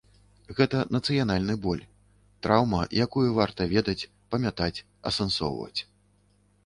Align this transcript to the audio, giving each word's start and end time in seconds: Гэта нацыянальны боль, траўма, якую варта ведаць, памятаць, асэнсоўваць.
Гэта 0.59 0.79
нацыянальны 0.95 1.55
боль, 1.65 1.83
траўма, 2.47 2.81
якую 3.05 3.27
варта 3.39 3.69
ведаць, 3.75 3.99
памятаць, 4.33 4.75
асэнсоўваць. 5.11 5.79